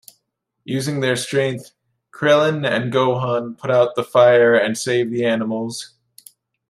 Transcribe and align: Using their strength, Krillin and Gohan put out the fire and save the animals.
Using 0.65 1.01
their 1.01 1.15
strength, 1.15 1.73
Krillin 2.11 2.67
and 2.67 2.91
Gohan 2.91 3.55
put 3.55 3.69
out 3.69 3.93
the 3.93 4.03
fire 4.03 4.55
and 4.55 4.75
save 4.75 5.11
the 5.11 5.23
animals. 5.23 5.93